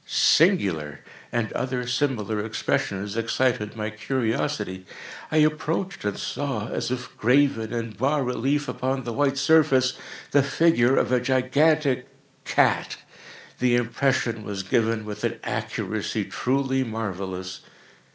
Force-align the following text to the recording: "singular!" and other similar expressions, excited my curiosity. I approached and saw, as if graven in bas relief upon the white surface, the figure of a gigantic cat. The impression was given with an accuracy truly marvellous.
"singular!" 0.07 1.01
and 1.31 1.53
other 1.53 1.85
similar 1.85 2.43
expressions, 2.43 3.15
excited 3.15 3.75
my 3.75 3.91
curiosity. 3.91 4.83
I 5.31 5.37
approached 5.37 6.03
and 6.03 6.17
saw, 6.17 6.69
as 6.69 6.89
if 6.89 7.15
graven 7.17 7.71
in 7.71 7.91
bas 7.91 8.23
relief 8.25 8.67
upon 8.67 9.03
the 9.03 9.13
white 9.13 9.37
surface, 9.37 9.99
the 10.31 10.41
figure 10.41 10.95
of 10.97 11.11
a 11.11 11.19
gigantic 11.21 12.07
cat. 12.45 12.97
The 13.59 13.75
impression 13.75 14.43
was 14.43 14.63
given 14.63 15.05
with 15.05 15.23
an 15.23 15.37
accuracy 15.43 16.25
truly 16.25 16.83
marvellous. 16.83 17.59